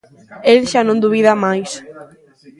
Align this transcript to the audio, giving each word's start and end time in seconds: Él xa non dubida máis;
Él 0.51 0.59
xa 0.71 0.81
non 0.85 1.01
dubida 1.03 1.33
máis; 1.43 1.71